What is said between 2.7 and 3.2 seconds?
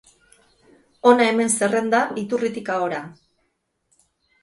ahora.